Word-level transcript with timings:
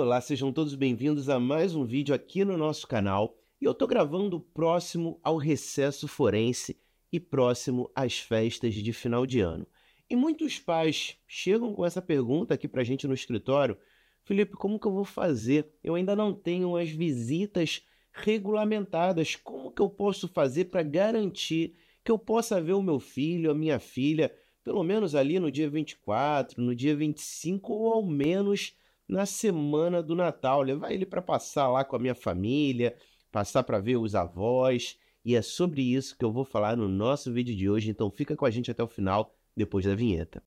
Olá, 0.00 0.18
sejam 0.18 0.50
todos 0.50 0.74
bem-vindos 0.74 1.28
a 1.28 1.38
mais 1.38 1.74
um 1.74 1.84
vídeo 1.84 2.14
aqui 2.14 2.42
no 2.42 2.56
nosso 2.56 2.88
canal. 2.88 3.36
E 3.60 3.66
eu 3.66 3.74
tô 3.74 3.86
gravando 3.86 4.40
próximo 4.40 5.20
ao 5.22 5.36
recesso 5.36 6.08
forense 6.08 6.80
e 7.12 7.20
próximo 7.20 7.90
às 7.94 8.18
festas 8.18 8.72
de 8.72 8.92
final 8.94 9.26
de 9.26 9.40
ano. 9.40 9.66
E 10.08 10.16
muitos 10.16 10.58
pais 10.58 11.18
chegam 11.28 11.74
com 11.74 11.84
essa 11.84 12.00
pergunta 12.00 12.54
aqui 12.54 12.66
pra 12.66 12.82
gente 12.82 13.06
no 13.06 13.12
escritório: 13.12 13.76
Felipe, 14.24 14.54
como 14.54 14.80
que 14.80 14.86
eu 14.86 14.92
vou 14.92 15.04
fazer? 15.04 15.70
Eu 15.84 15.94
ainda 15.94 16.16
não 16.16 16.32
tenho 16.32 16.78
as 16.78 16.88
visitas 16.88 17.86
regulamentadas. 18.10 19.36
Como 19.36 19.70
que 19.70 19.82
eu 19.82 19.90
posso 19.90 20.26
fazer 20.28 20.70
para 20.70 20.82
garantir 20.82 21.76
que 22.02 22.10
eu 22.10 22.18
possa 22.18 22.58
ver 22.58 22.72
o 22.72 22.82
meu 22.82 22.98
filho, 22.98 23.50
a 23.50 23.54
minha 23.54 23.78
filha, 23.78 24.34
pelo 24.64 24.82
menos 24.82 25.14
ali 25.14 25.38
no 25.38 25.50
dia 25.50 25.68
24, 25.68 26.58
no 26.58 26.74
dia 26.74 26.96
25 26.96 27.70
ou 27.70 27.92
ao 27.92 28.02
menos 28.02 28.79
na 29.10 29.26
semana 29.26 30.00
do 30.02 30.14
Natal? 30.14 30.62
Levar 30.62 30.92
ele 30.92 31.04
para 31.04 31.20
passar 31.20 31.68
lá 31.68 31.84
com 31.84 31.96
a 31.96 31.98
minha 31.98 32.14
família, 32.14 32.96
passar 33.32 33.64
para 33.64 33.80
ver 33.80 33.96
os 33.96 34.14
avós. 34.14 34.96
E 35.24 35.34
é 35.34 35.42
sobre 35.42 35.82
isso 35.82 36.16
que 36.16 36.24
eu 36.24 36.32
vou 36.32 36.44
falar 36.44 36.76
no 36.76 36.88
nosso 36.88 37.32
vídeo 37.32 37.54
de 37.54 37.68
hoje, 37.68 37.90
então 37.90 38.10
fica 38.10 38.36
com 38.36 38.46
a 38.46 38.50
gente 38.50 38.70
até 38.70 38.82
o 38.82 38.88
final, 38.88 39.34
depois 39.54 39.84
da 39.84 39.94
vinheta. 39.94 40.42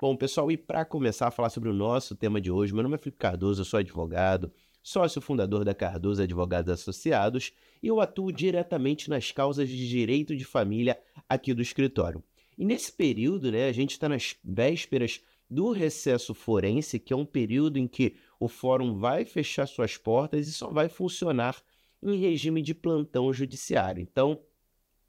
Bom, 0.00 0.16
pessoal, 0.16 0.50
e 0.50 0.56
para 0.56 0.84
começar 0.84 1.26
a 1.26 1.30
falar 1.32 1.50
sobre 1.50 1.68
o 1.68 1.74
nosso 1.74 2.14
tema 2.14 2.40
de 2.40 2.52
hoje, 2.52 2.72
meu 2.72 2.84
nome 2.84 2.94
é 2.94 2.98
Felipe 2.98 3.18
Cardoso, 3.18 3.60
eu 3.60 3.64
sou 3.64 3.80
advogado, 3.80 4.52
sócio 4.80 5.20
fundador 5.20 5.64
da 5.64 5.74
Cardoso 5.74 6.22
Advogados 6.22 6.72
Associados 6.72 7.52
e 7.82 7.88
eu 7.88 8.00
atuo 8.00 8.32
diretamente 8.32 9.10
nas 9.10 9.32
causas 9.32 9.68
de 9.68 9.88
direito 9.88 10.36
de 10.36 10.44
família 10.44 10.96
aqui 11.28 11.52
do 11.52 11.60
escritório. 11.60 12.22
E 12.58 12.64
nesse 12.64 12.92
período, 12.92 13.52
né, 13.52 13.68
a 13.68 13.72
gente 13.72 13.92
está 13.92 14.08
nas 14.08 14.36
vésperas 14.42 15.22
do 15.48 15.70
recesso 15.70 16.34
forense, 16.34 16.98
que 16.98 17.12
é 17.12 17.16
um 17.16 17.24
período 17.24 17.78
em 17.78 17.86
que 17.86 18.16
o 18.40 18.48
fórum 18.48 18.98
vai 18.98 19.24
fechar 19.24 19.66
suas 19.66 19.96
portas 19.96 20.48
e 20.48 20.52
só 20.52 20.68
vai 20.68 20.88
funcionar 20.88 21.62
em 22.02 22.18
regime 22.18 22.60
de 22.60 22.74
plantão 22.74 23.32
judiciário. 23.32 24.02
Então, 24.02 24.42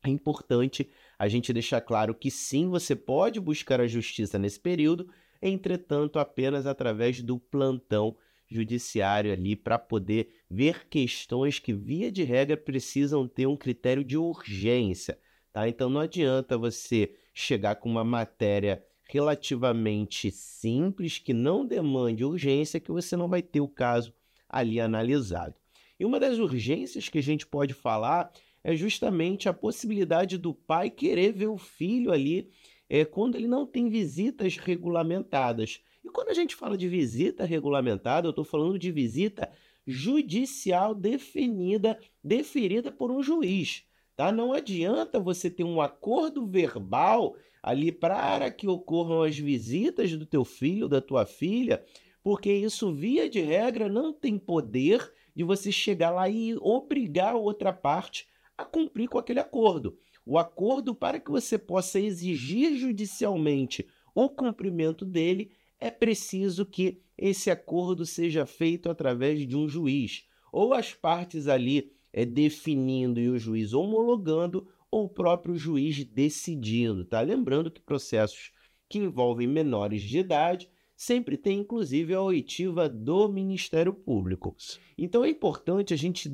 é 0.04 0.10
importante 0.10 0.90
a 1.18 1.28
gente 1.28 1.52
deixar 1.52 1.82
claro 1.82 2.14
que 2.14 2.30
sim, 2.30 2.70
você 2.70 2.96
pode 2.96 3.40
buscar 3.40 3.82
a 3.82 3.88
justiça 3.88 4.38
nesse 4.38 4.60
período, 4.60 5.10
entretanto, 5.42 6.20
apenas 6.20 6.68
através 6.68 7.22
do 7.22 7.40
plantão 7.40 8.16
judiciário 8.48 9.34
ali 9.34 9.56
para 9.56 9.78
poder 9.78 10.30
ver 10.50 10.88
questões 10.88 11.60
que, 11.60 11.74
via 11.74 12.12
de 12.12 12.24
regra, 12.24 12.56
precisam 12.56 13.28
ter 13.28 13.48
um 13.48 13.58
critério 13.58 14.04
de 14.04 14.18
urgência. 14.18 15.20
Tá? 15.52 15.68
Então 15.68 15.90
não 15.90 16.00
adianta 16.00 16.58
você 16.58 17.16
chegar 17.40 17.76
com 17.76 17.90
uma 17.90 18.04
matéria 18.04 18.84
relativamente 19.04 20.30
simples, 20.30 21.18
que 21.18 21.34
não 21.34 21.66
demande 21.66 22.24
urgência, 22.24 22.80
que 22.80 22.92
você 22.92 23.16
não 23.16 23.28
vai 23.28 23.42
ter 23.42 23.62
o 23.62 23.68
caso 23.68 24.14
ali 24.48 24.80
analisado. 24.80 25.56
E 26.00 26.06
uma 26.06 26.20
das 26.20 26.38
urgências 26.38 27.10
que 27.10 27.18
a 27.18 27.24
gente 27.24 27.48
pode 27.48 27.74
falar 27.74 28.32
é 28.64 28.76
justamente 28.76 29.50
a 29.50 29.54
possibilidade 29.54 30.38
do 30.38 30.54
pai 30.54 30.90
querer 30.90 31.32
ver 31.32 31.48
o 31.48 31.58
filho 31.58 32.12
ali 32.12 32.50
é, 32.90 33.06
quando 33.06 33.36
ele 33.36 33.48
não 33.48 33.66
tem 33.66 33.90
visitas 33.90 34.58
regulamentadas. 34.58 35.82
E 36.04 36.10
quando 36.10 36.30
a 36.30 36.34
gente 36.34 36.56
fala 36.56 36.78
de 36.78 36.88
visita 36.88 37.46
regulamentada, 37.46 38.28
eu 38.28 38.32
estou 38.32 38.46
falando 38.46 38.78
de 38.78 38.92
visita 38.92 39.52
judicial 39.88 40.94
definida, 40.94 41.98
deferida 42.24 42.92
por 42.92 43.12
um 43.12 43.24
juiz. 43.24 43.86
Tá? 44.20 44.34
Não 44.34 44.52
adianta 44.52 45.18
você 45.18 45.50
ter 45.50 45.64
um 45.64 45.80
acordo 45.80 46.46
verbal 46.46 47.38
ali 47.64 47.90
para 47.90 48.52
que 48.52 48.68
ocorram 48.68 49.24
as 49.24 49.40
visitas 49.40 50.12
do 50.12 50.26
teu 50.26 50.44
filho, 50.44 50.90
da 50.90 51.00
tua 51.00 51.26
filha, 51.26 51.82
porque 52.22 52.52
isso, 52.52 52.94
via 52.94 53.30
de 53.30 53.40
regra, 53.40 53.88
não 53.88 54.12
tem 54.12 54.38
poder 54.38 55.10
de 55.34 55.42
você 55.42 55.72
chegar 55.72 56.10
lá 56.10 56.28
e 56.28 56.54
obrigar 56.60 57.34
a 57.34 57.38
outra 57.38 57.72
parte 57.72 58.28
a 58.58 58.66
cumprir 58.66 59.08
com 59.08 59.18
aquele 59.18 59.40
acordo. 59.40 59.98
O 60.26 60.38
acordo, 60.38 60.94
para 60.94 61.18
que 61.18 61.32
você 61.32 61.58
possa 61.58 61.98
exigir 61.98 62.76
judicialmente 62.76 63.88
o 64.14 64.28
cumprimento 64.28 65.06
dele, 65.06 65.54
é 65.80 65.90
preciso 65.90 66.66
que 66.66 67.02
esse 67.18 67.50
acordo 67.50 68.06
seja 68.06 68.46
feito 68.46 68.90
através 68.90 69.48
de 69.48 69.56
um 69.56 69.70
juiz, 69.70 70.26
ou 70.52 70.74
as 70.74 70.94
partes 70.94 71.48
ali 71.48 71.94
é, 72.20 72.26
definindo 72.26 73.18
e 73.18 73.30
o 73.30 73.40
juiz 73.40 73.74
homologando, 73.74 74.68
ou 74.92 75.06
o 75.06 75.10
próprio 75.10 75.56
juiz 75.56 76.04
decidindo, 76.04 77.06
tá? 77.06 77.22
Lembrando 77.22 77.72
que 77.72 77.80
processos 77.80 78.52
que 78.90 78.98
envolvem 78.98 79.48
menores 79.48 80.02
de 80.02 80.20
idade 80.20 80.70
sempre 80.98 81.38
tem 81.38 81.60
inclusive 81.60 82.14
a 82.14 82.22
oitiva 82.22 82.90
do 82.90 83.30
Ministério 83.30 83.94
Público. 83.94 84.54
Então 84.98 85.24
é 85.24 85.30
importante 85.30 85.94
a 85.94 85.98
gente 85.98 86.30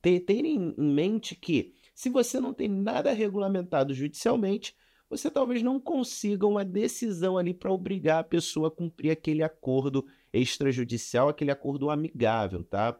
ter, 0.00 0.20
ter 0.20 0.44
em 0.44 0.72
mente 0.78 1.34
que 1.34 1.72
se 1.92 2.08
você 2.08 2.38
não 2.38 2.54
tem 2.54 2.68
nada 2.68 3.12
regulamentado 3.12 3.92
judicialmente, 3.92 4.76
você 5.10 5.28
talvez 5.28 5.64
não 5.64 5.80
consiga 5.80 6.46
uma 6.46 6.64
decisão 6.64 7.36
ali 7.36 7.52
para 7.52 7.72
obrigar 7.72 8.20
a 8.20 8.24
pessoa 8.24 8.68
a 8.68 8.70
cumprir 8.70 9.10
aquele 9.10 9.42
acordo 9.42 10.06
extrajudicial, 10.32 11.28
aquele 11.28 11.50
acordo 11.50 11.90
amigável, 11.90 12.62
tá? 12.62 12.96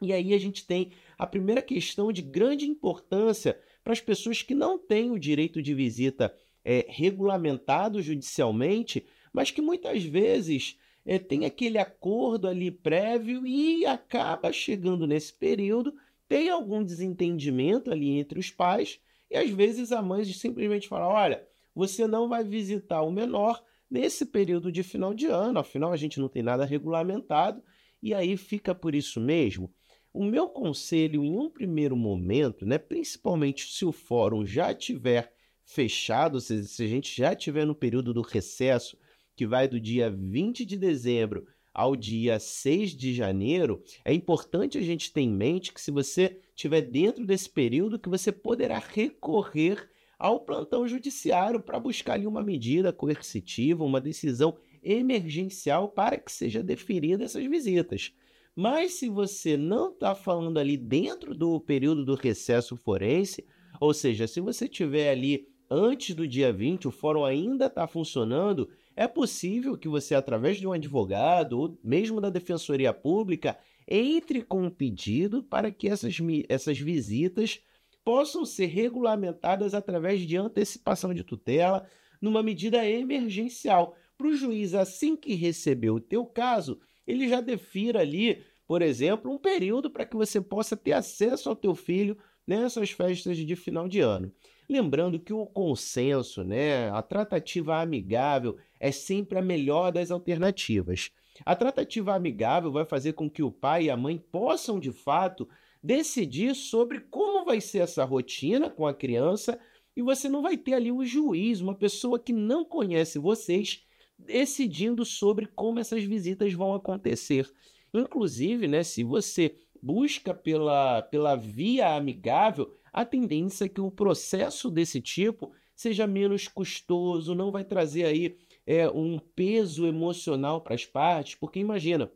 E 0.00 0.12
aí 0.12 0.32
a 0.32 0.38
gente 0.38 0.66
tem 0.66 0.92
a 1.18 1.26
primeira 1.26 1.60
questão 1.60 2.12
de 2.12 2.22
grande 2.22 2.66
importância 2.66 3.58
para 3.82 3.92
as 3.92 4.00
pessoas 4.00 4.42
que 4.42 4.54
não 4.54 4.78
têm 4.78 5.10
o 5.10 5.18
direito 5.18 5.60
de 5.60 5.74
visita 5.74 6.34
é, 6.64 6.86
regulamentado 6.88 8.00
judicialmente, 8.00 9.06
mas 9.32 9.50
que 9.50 9.60
muitas 9.60 10.02
vezes 10.04 10.78
é, 11.04 11.18
tem 11.18 11.44
aquele 11.46 11.78
acordo 11.78 12.46
ali 12.46 12.70
prévio 12.70 13.46
e 13.46 13.86
acaba 13.86 14.52
chegando 14.52 15.06
nesse 15.06 15.32
período, 15.32 15.94
tem 16.28 16.50
algum 16.50 16.84
desentendimento 16.84 17.90
ali 17.90 18.18
entre 18.18 18.38
os 18.38 18.50
pais, 18.50 19.00
e 19.30 19.36
às 19.36 19.50
vezes 19.50 19.90
a 19.90 20.02
mãe 20.02 20.24
simplesmente 20.24 20.86
fala: 20.86 21.08
olha, 21.08 21.46
você 21.74 22.06
não 22.06 22.28
vai 22.28 22.44
visitar 22.44 23.02
o 23.02 23.10
menor 23.10 23.62
nesse 23.90 24.26
período 24.26 24.70
de 24.70 24.82
final 24.82 25.14
de 25.14 25.26
ano, 25.26 25.58
afinal 25.58 25.92
a 25.92 25.96
gente 25.96 26.20
não 26.20 26.28
tem 26.28 26.42
nada 26.42 26.64
regulamentado, 26.64 27.62
e 28.02 28.12
aí 28.12 28.36
fica 28.36 28.74
por 28.74 28.94
isso 28.94 29.18
mesmo. 29.20 29.72
O 30.12 30.24
meu 30.24 30.48
conselho, 30.48 31.22
em 31.24 31.38
um 31.38 31.50
primeiro 31.50 31.96
momento, 31.96 32.64
né, 32.64 32.78
principalmente 32.78 33.72
se 33.72 33.84
o 33.84 33.92
fórum 33.92 34.44
já 34.44 34.74
tiver 34.74 35.32
fechado, 35.64 36.40
se, 36.40 36.66
se 36.66 36.82
a 36.82 36.86
gente 36.86 37.14
já 37.14 37.34
tiver 37.34 37.66
no 37.66 37.74
período 37.74 38.14
do 38.14 38.22
recesso, 38.22 38.96
que 39.36 39.46
vai 39.46 39.68
do 39.68 39.78
dia 39.78 40.10
20 40.10 40.64
de 40.64 40.76
dezembro 40.76 41.46
ao 41.72 41.94
dia 41.94 42.40
6 42.40 42.90
de 42.92 43.14
janeiro, 43.14 43.82
é 44.04 44.12
importante 44.12 44.78
a 44.78 44.80
gente 44.80 45.12
ter 45.12 45.20
em 45.20 45.30
mente 45.30 45.72
que 45.72 45.80
se 45.80 45.90
você 45.90 46.40
estiver 46.48 46.80
dentro 46.80 47.24
desse 47.24 47.48
período, 47.48 47.98
que 47.98 48.08
você 48.08 48.32
poderá 48.32 48.78
recorrer 48.78 49.88
ao 50.18 50.40
plantão 50.40 50.88
judiciário 50.88 51.60
para 51.60 51.78
buscar 51.78 52.14
ali 52.14 52.26
uma 52.26 52.42
medida 52.42 52.92
coercitiva, 52.92 53.84
uma 53.84 54.00
decisão 54.00 54.56
emergencial 54.82 55.88
para 55.88 56.18
que 56.18 56.32
seja 56.32 56.62
deferida 56.62 57.24
essas 57.24 57.44
visitas. 57.44 58.12
Mas 58.60 58.94
se 58.94 59.08
você 59.08 59.56
não 59.56 59.92
está 59.92 60.16
falando 60.16 60.58
ali 60.58 60.76
dentro 60.76 61.32
do 61.32 61.60
período 61.60 62.04
do 62.04 62.16
recesso 62.16 62.76
forense, 62.76 63.46
ou 63.80 63.94
seja, 63.94 64.26
se 64.26 64.40
você 64.40 64.64
estiver 64.64 65.12
ali 65.12 65.46
antes 65.70 66.12
do 66.12 66.26
dia 66.26 66.52
20, 66.52 66.88
o 66.88 66.90
fórum 66.90 67.24
ainda 67.24 67.66
está 67.66 67.86
funcionando, 67.86 68.68
é 68.96 69.06
possível 69.06 69.78
que 69.78 69.86
você, 69.86 70.12
através 70.12 70.56
de 70.56 70.66
um 70.66 70.72
advogado 70.72 71.52
ou 71.52 71.78
mesmo 71.84 72.20
da 72.20 72.30
Defensoria 72.30 72.92
Pública, 72.92 73.56
entre 73.86 74.42
com 74.42 74.64
um 74.64 74.70
pedido 74.70 75.40
para 75.40 75.70
que 75.70 75.88
essas, 75.88 76.16
essas 76.48 76.80
visitas 76.80 77.60
possam 78.04 78.44
ser 78.44 78.66
regulamentadas 78.66 79.72
através 79.72 80.22
de 80.22 80.36
antecipação 80.36 81.14
de 81.14 81.22
tutela, 81.22 81.86
numa 82.20 82.42
medida 82.42 82.84
emergencial. 82.84 83.94
Para 84.16 84.26
o 84.26 84.34
juiz, 84.34 84.74
assim 84.74 85.14
que 85.14 85.36
receber 85.36 85.90
o 85.90 86.00
teu 86.00 86.26
caso, 86.26 86.80
ele 87.08 87.26
já 87.26 87.40
defira 87.40 88.00
ali, 88.00 88.44
por 88.66 88.82
exemplo, 88.82 89.32
um 89.32 89.38
período 89.38 89.90
para 89.90 90.04
que 90.04 90.14
você 90.14 90.40
possa 90.40 90.76
ter 90.76 90.92
acesso 90.92 91.48
ao 91.48 91.56
teu 91.56 91.74
filho 91.74 92.16
nessas 92.46 92.90
festas 92.90 93.36
de 93.38 93.56
final 93.56 93.88
de 93.88 94.00
ano. 94.00 94.30
Lembrando 94.68 95.18
que 95.18 95.32
o 95.32 95.46
consenso, 95.46 96.44
né, 96.44 96.90
a 96.90 97.00
tratativa 97.00 97.80
amigável 97.80 98.58
é 98.78 98.92
sempre 98.92 99.38
a 99.38 99.42
melhor 99.42 99.90
das 99.90 100.10
alternativas. 100.10 101.10
A 101.46 101.56
tratativa 101.56 102.14
amigável 102.14 102.70
vai 102.70 102.84
fazer 102.84 103.14
com 103.14 103.30
que 103.30 103.42
o 103.42 103.50
pai 103.50 103.84
e 103.84 103.90
a 103.90 103.96
mãe 103.96 104.18
possam, 104.18 104.78
de 104.78 104.92
fato, 104.92 105.48
decidir 105.82 106.54
sobre 106.54 107.00
como 107.00 107.46
vai 107.46 107.60
ser 107.60 107.78
essa 107.78 108.04
rotina 108.04 108.68
com 108.68 108.86
a 108.86 108.92
criança 108.92 109.58
e 109.96 110.02
você 110.02 110.28
não 110.28 110.42
vai 110.42 110.58
ter 110.58 110.74
ali 110.74 110.92
um 110.92 111.04
juiz, 111.04 111.60
uma 111.60 111.74
pessoa 111.74 112.18
que 112.18 112.32
não 112.32 112.64
conhece 112.64 113.18
vocês, 113.18 113.84
decidindo 114.18 115.04
sobre 115.04 115.46
como 115.46 115.78
essas 115.78 116.02
visitas 116.04 116.52
vão 116.52 116.74
acontecer. 116.74 117.48
Inclusive, 117.94 118.66
né, 118.66 118.82
se 118.82 119.04
você 119.04 119.54
busca 119.80 120.34
pela, 120.34 121.02
pela 121.02 121.36
via 121.36 121.94
amigável, 121.94 122.74
a 122.92 123.04
tendência 123.04 123.66
é 123.66 123.68
que 123.68 123.80
o 123.80 123.90
processo 123.90 124.70
desse 124.70 125.00
tipo 125.00 125.52
seja 125.74 126.06
menos 126.06 126.48
custoso, 126.48 127.34
não 127.34 127.52
vai 127.52 127.64
trazer 127.64 128.04
aí 128.04 128.36
é, 128.66 128.90
um 128.90 129.18
peso 129.18 129.86
emocional 129.86 130.60
para 130.60 130.74
as 130.74 130.84
partes, 130.84 131.36
porque 131.36 131.60
imagina, 131.60 132.10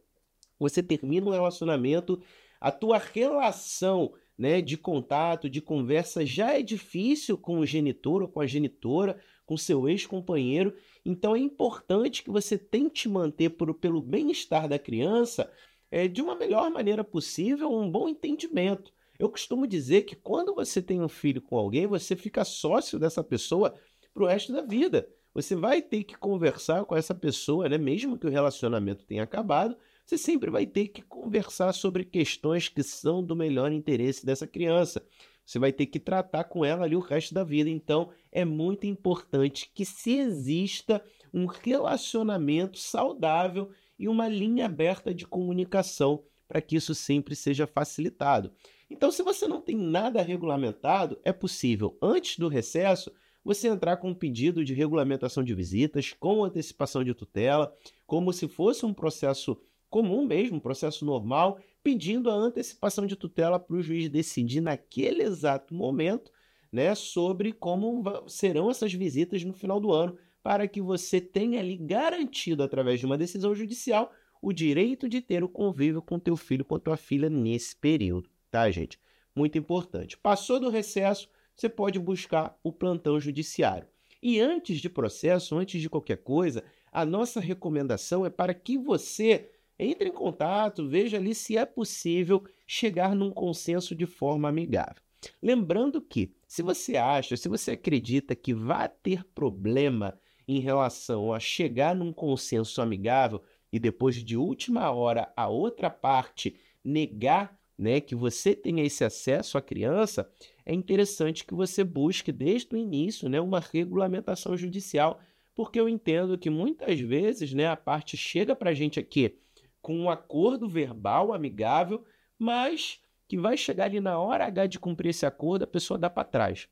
você 0.58 0.82
termina 0.82 1.28
um 1.28 1.32
relacionamento, 1.32 2.20
a 2.60 2.72
tua 2.72 2.98
relação 2.98 4.12
né, 4.36 4.60
de 4.60 4.76
contato, 4.76 5.48
de 5.48 5.60
conversa 5.60 6.26
já 6.26 6.58
é 6.58 6.62
difícil 6.62 7.38
com 7.38 7.60
o 7.60 7.66
genitor 7.66 8.22
ou 8.22 8.28
com 8.28 8.40
a 8.40 8.46
genitora, 8.46 9.20
com 9.46 9.56
seu 9.56 9.88
ex-companheiro, 9.88 10.74
então 11.04 11.34
é 11.34 11.38
importante 11.38 12.22
que 12.22 12.30
você 12.30 12.56
tente 12.56 13.08
manter 13.08 13.50
por, 13.50 13.74
pelo 13.74 14.00
bem-estar 14.00 14.68
da 14.68 14.78
criança 14.78 15.50
é, 15.90 16.08
de 16.08 16.22
uma 16.22 16.34
melhor 16.34 16.70
maneira 16.70 17.04
possível 17.04 17.70
um 17.70 17.90
bom 17.90 18.08
entendimento. 18.08 18.92
Eu 19.18 19.28
costumo 19.28 19.66
dizer 19.66 20.02
que 20.02 20.16
quando 20.16 20.54
você 20.54 20.80
tem 20.80 21.00
um 21.00 21.08
filho 21.08 21.42
com 21.42 21.56
alguém, 21.56 21.86
você 21.86 22.16
fica 22.16 22.44
sócio 22.44 22.98
dessa 22.98 23.22
pessoa 23.22 23.74
para 24.12 24.24
o 24.24 24.26
resto 24.26 24.52
da 24.52 24.62
vida. 24.62 25.08
Você 25.34 25.54
vai 25.54 25.80
ter 25.80 26.04
que 26.04 26.16
conversar 26.16 26.84
com 26.84 26.96
essa 26.96 27.14
pessoa, 27.14 27.68
né? 27.68 27.78
mesmo 27.78 28.18
que 28.18 28.26
o 28.26 28.30
relacionamento 28.30 29.04
tenha 29.04 29.22
acabado, 29.22 29.76
você 30.04 30.18
sempre 30.18 30.50
vai 30.50 30.66
ter 30.66 30.88
que 30.88 31.02
conversar 31.02 31.72
sobre 31.72 32.04
questões 32.04 32.68
que 32.68 32.82
são 32.82 33.22
do 33.22 33.36
melhor 33.36 33.72
interesse 33.72 34.26
dessa 34.26 34.46
criança. 34.46 35.04
Você 35.44 35.58
vai 35.58 35.72
ter 35.72 35.86
que 35.86 35.98
tratar 35.98 36.44
com 36.44 36.64
ela 36.64 36.84
ali 36.84 36.96
o 36.96 37.00
resto 37.00 37.34
da 37.34 37.44
vida. 37.44 37.68
Então, 37.68 38.10
é 38.30 38.44
muito 38.44 38.86
importante 38.86 39.70
que 39.74 39.84
se 39.84 40.18
exista 40.18 41.02
um 41.32 41.46
relacionamento 41.46 42.78
saudável 42.78 43.70
e 43.98 44.08
uma 44.08 44.28
linha 44.28 44.66
aberta 44.66 45.14
de 45.14 45.26
comunicação 45.26 46.24
para 46.46 46.60
que 46.60 46.76
isso 46.76 46.94
sempre 46.94 47.34
seja 47.34 47.66
facilitado. 47.66 48.52
Então, 48.90 49.10
se 49.10 49.22
você 49.22 49.48
não 49.48 49.60
tem 49.60 49.76
nada 49.76 50.20
regulamentado, 50.20 51.18
é 51.24 51.32
possível, 51.32 51.96
antes 52.02 52.38
do 52.38 52.48
recesso, 52.48 53.10
você 53.44 53.68
entrar 53.68 53.96
com 53.96 54.10
um 54.10 54.14
pedido 54.14 54.64
de 54.64 54.74
regulamentação 54.74 55.42
de 55.42 55.54
visitas, 55.54 56.12
com 56.12 56.44
antecipação 56.44 57.02
de 57.02 57.14
tutela, 57.14 57.74
como 58.06 58.32
se 58.32 58.46
fosse 58.46 58.84
um 58.84 58.92
processo 58.92 59.58
comum 59.92 60.26
mesmo, 60.26 60.58
processo 60.58 61.04
normal, 61.04 61.60
pedindo 61.84 62.30
a 62.30 62.34
antecipação 62.34 63.06
de 63.06 63.14
tutela 63.14 63.60
para 63.60 63.76
o 63.76 63.82
juiz 63.82 64.08
decidir 64.08 64.62
naquele 64.62 65.22
exato 65.22 65.74
momento 65.74 66.32
né, 66.72 66.94
sobre 66.94 67.52
como 67.52 68.02
serão 68.26 68.70
essas 68.70 68.94
visitas 68.94 69.44
no 69.44 69.52
final 69.52 69.78
do 69.78 69.92
ano, 69.92 70.16
para 70.42 70.66
que 70.66 70.80
você 70.80 71.20
tenha 71.20 71.60
ali 71.60 71.76
garantido, 71.76 72.62
através 72.62 73.00
de 73.00 73.04
uma 73.04 73.18
decisão 73.18 73.54
judicial, 73.54 74.10
o 74.40 74.50
direito 74.50 75.10
de 75.10 75.20
ter 75.20 75.44
o 75.44 75.48
convívio 75.48 76.00
com 76.00 76.18
teu 76.18 76.38
filho, 76.38 76.64
com 76.64 76.78
tua 76.78 76.96
filha 76.96 77.28
nesse 77.28 77.76
período, 77.76 78.30
tá, 78.50 78.70
gente? 78.70 78.98
Muito 79.36 79.58
importante. 79.58 80.16
Passou 80.16 80.58
do 80.58 80.70
recesso, 80.70 81.28
você 81.54 81.68
pode 81.68 81.98
buscar 81.98 82.58
o 82.64 82.72
plantão 82.72 83.20
judiciário. 83.20 83.86
E 84.22 84.40
antes 84.40 84.80
de 84.80 84.88
processo, 84.88 85.54
antes 85.54 85.82
de 85.82 85.90
qualquer 85.90 86.16
coisa, 86.16 86.64
a 86.90 87.04
nossa 87.04 87.40
recomendação 87.40 88.24
é 88.24 88.30
para 88.30 88.54
que 88.54 88.78
você 88.78 89.50
entre 89.82 90.08
em 90.08 90.12
contato, 90.12 90.88
veja 90.88 91.16
ali 91.16 91.34
se 91.34 91.56
é 91.56 91.64
possível 91.64 92.44
chegar 92.66 93.14
num 93.14 93.30
consenso 93.30 93.94
de 93.94 94.06
forma 94.06 94.48
amigável. 94.48 95.02
Lembrando 95.42 96.00
que, 96.00 96.32
se 96.46 96.62
você 96.62 96.96
acha, 96.96 97.36
se 97.36 97.48
você 97.48 97.72
acredita 97.72 98.34
que 98.34 98.54
vai 98.54 98.88
ter 98.88 99.24
problema 99.24 100.18
em 100.46 100.58
relação 100.58 101.32
a 101.32 101.38
chegar 101.38 101.94
num 101.94 102.12
consenso 102.12 102.82
amigável 102.82 103.42
e 103.72 103.78
depois 103.78 104.16
de 104.16 104.36
última 104.36 104.90
hora 104.90 105.32
a 105.36 105.48
outra 105.48 105.88
parte 105.88 106.56
negar 106.84 107.56
né, 107.78 108.00
que 108.00 108.14
você 108.14 108.54
tenha 108.54 108.84
esse 108.84 109.02
acesso 109.04 109.56
à 109.56 109.62
criança, 109.62 110.30
é 110.64 110.74
interessante 110.74 111.44
que 111.44 111.54
você 111.54 111.82
busque 111.82 112.30
desde 112.30 112.74
o 112.74 112.78
início 112.78 113.28
né, 113.28 113.40
uma 113.40 113.60
regulamentação 113.60 114.56
judicial, 114.56 115.20
porque 115.54 115.80
eu 115.80 115.88
entendo 115.88 116.38
que 116.38 116.50
muitas 116.50 117.00
vezes 117.00 117.52
né, 117.52 117.66
a 117.66 117.76
parte 117.76 118.16
chega 118.16 118.54
para 118.54 118.70
a 118.70 118.74
gente 118.74 119.00
aqui 119.00 119.36
com 119.82 119.98
um 119.98 120.08
acordo 120.08 120.68
verbal 120.68 121.34
amigável, 121.34 122.04
mas 122.38 123.00
que 123.28 123.36
vai 123.36 123.56
chegar 123.56 123.86
ali 123.86 124.00
na 124.00 124.18
hora 124.18 124.46
H 124.46 124.66
de 124.66 124.78
cumprir 124.78 125.10
esse 125.10 125.26
acordo, 125.26 125.64
a 125.64 125.66
pessoa 125.66 125.98
dá 125.98 126.08
para 126.08 126.24
trás. 126.24 126.68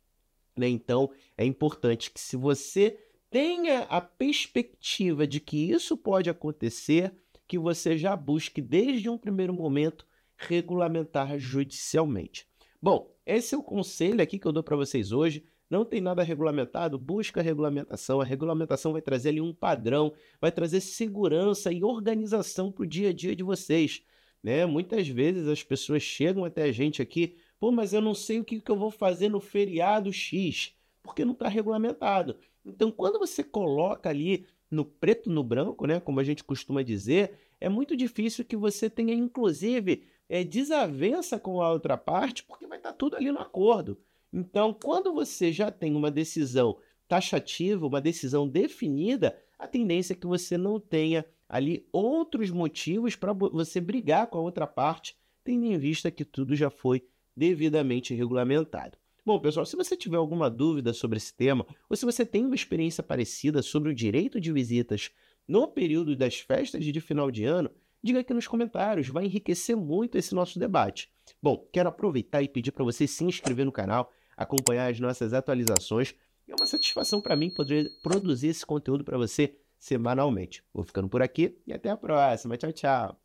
Né? 0.57 0.69
Então, 0.69 1.11
é 1.37 1.45
importante 1.45 2.11
que 2.11 2.21
se 2.21 2.37
você 2.37 2.99
tenha 3.31 3.81
a 3.83 4.01
perspectiva 4.01 5.27
de 5.27 5.41
que 5.41 5.71
isso 5.71 5.97
pode 5.97 6.31
acontecer, 6.31 7.13
que 7.47 7.59
você 7.59 7.99
já 7.99 8.15
busque 8.15 8.61
desde 8.61 9.09
um 9.09 9.19
primeiro 9.19 9.53
momento 9.53 10.07
regulamentar 10.37 11.39
judicialmente. 11.39 12.47
Bom, 12.81 13.15
esse 13.27 13.55
é 13.55 13.59
o 13.59 13.63
conselho 13.63 14.23
aqui 14.23 14.39
que 14.39 14.47
eu 14.47 14.53
dou 14.53 14.63
para 14.63 14.77
vocês 14.77 15.13
hoje 15.13 15.45
não 15.71 15.85
tem 15.85 16.01
nada 16.01 16.25
regulamentado, 16.25 16.99
busca 16.99 17.39
a 17.39 17.43
regulamentação. 17.43 18.21
A 18.21 18.25
regulamentação 18.25 18.93
vai 18.93 19.01
trazer 19.01 19.29
ali 19.29 19.41
um 19.41 19.55
padrão, 19.55 20.13
vai 20.41 20.51
trazer 20.51 20.81
segurança 20.81 21.73
e 21.73 21.85
organização 21.85 22.73
para 22.73 22.83
o 22.83 22.87
dia 22.87 23.11
a 23.11 23.13
dia 23.13 23.37
de 23.37 23.45
vocês. 23.45 24.03
Né? 24.43 24.67
Muitas 24.67 25.07
vezes 25.07 25.47
as 25.47 25.63
pessoas 25.63 26.03
chegam 26.03 26.45
até 26.45 26.65
a 26.65 26.73
gente 26.73 27.01
aqui, 27.01 27.37
pô, 27.61 27.71
mas 27.71 27.93
eu 27.93 28.01
não 28.01 28.15
sei 28.15 28.41
o 28.41 28.45
que, 28.45 28.61
que 28.61 28.71
eu 28.71 28.77
vou 28.77 28.91
fazer 28.91 29.29
no 29.29 29.41
feriado 29.41 30.13
X, 30.13 30.75
porque 31.05 31.25
não 31.25 31.33
está 31.33 31.47
regulamentado. 31.49 32.37
Então, 32.67 32.91
quando 32.91 33.19
você 33.19 33.45
coloca 33.45 34.09
ali 34.09 34.47
no 34.69 34.85
preto 34.85 35.31
no 35.31 35.45
branco, 35.45 35.87
né, 35.87 36.01
como 36.01 36.19
a 36.19 36.25
gente 36.25 36.43
costuma 36.43 36.83
dizer, 36.83 37.39
é 37.61 37.69
muito 37.69 37.97
difícil 37.97 38.45
que 38.45 38.57
você 38.57 38.91
tenha, 38.91 39.15
inclusive, 39.15 40.05
é, 40.29 40.43
desavença 40.43 41.39
com 41.39 41.63
a 41.63 41.71
outra 41.71 41.97
parte, 41.97 42.43
porque 42.43 42.67
vai 42.67 42.79
estar 42.79 42.91
tá 42.91 42.97
tudo 42.97 43.17
ali 43.17 43.31
no 43.31 43.39
acordo. 43.39 43.99
Então, 44.33 44.73
quando 44.73 45.13
você 45.13 45.53
já 45.53 45.71
tem 45.71 45.95
uma 45.95 46.11
decisão 46.11 46.79
taxativa, 47.09 47.87
uma 47.87 48.01
decisão 48.01 48.49
definida, 48.49 49.37
a 49.59 49.67
tendência 49.67 50.13
é 50.13 50.17
que 50.17 50.27
você 50.27 50.57
não 50.57 50.79
tenha 50.79 51.25
ali 51.49 51.87
outros 51.93 52.51
motivos 52.51 53.17
para 53.17 53.33
você 53.33 53.81
brigar 53.81 54.29
com 54.29 54.39
a 54.39 54.43
outra 54.43 54.67
parte, 54.67 55.17
tendo 55.43 55.67
em 55.67 55.77
vista 55.77 56.11
que 56.11 56.25
tudo 56.25 56.55
já 56.55 56.71
foi 56.71 57.05
devidamente 57.37 58.15
regulamentado. 58.15 58.97
Bom, 59.27 59.39
pessoal, 59.39 59.67
se 59.67 59.77
você 59.77 59.97
tiver 59.97 60.17
alguma 60.17 60.49
dúvida 60.49 60.93
sobre 60.93 61.19
esse 61.19 61.35
tema, 61.35 61.67
ou 61.89 61.97
se 61.97 62.07
você 62.07 62.25
tem 62.25 62.47
uma 62.47 62.55
experiência 62.55 63.03
parecida 63.03 63.63
sobre 63.63 63.91
o 63.91 63.95
direito 63.95 64.41
de 64.41 64.53
visitas 64.53 65.11
no 65.47 65.69
período 65.69 66.17
das 66.17 66.37
festas 66.37 66.85
de 66.85 67.01
final 67.01 67.31
de 67.31 67.45
ano, 67.45 67.71
diga 68.03 68.21
aqui 68.21 68.33
nos 68.33 68.47
comentários, 68.47 69.09
vai 69.09 69.27
enriquecer 69.27 69.77
muito 69.77 70.17
esse 70.17 70.35
nosso 70.35 70.59
debate. 70.59 71.11
Bom, 71.43 71.69
quero 71.73 71.89
aproveitar 71.89 72.43
e 72.43 72.49
pedir 72.49 72.73
para 72.73 72.85
você 72.85 73.07
se 73.07 73.25
inscrever 73.25 73.67
no 73.67 73.73
canal, 73.73 74.13
acompanhar 74.41 74.91
as 74.91 74.99
nossas 74.99 75.35
atualizações. 75.35 76.15
É 76.49 76.55
uma 76.55 76.67
satisfação 76.67 77.21
para 77.21 77.37
mim 77.37 77.51
poder 77.51 77.91
produzir 78.03 78.49
esse 78.49 78.65
conteúdo 78.65 79.05
para 79.05 79.19
você 79.19 79.55
semanalmente. 79.79 80.65
Vou 80.73 80.83
ficando 80.83 81.09
por 81.09 81.23
aqui 81.23 81.59
e 81.67 81.73
até 81.73 81.91
a 81.91 81.97
próxima. 81.97 82.57
Tchau, 82.57 82.73
tchau. 82.73 83.20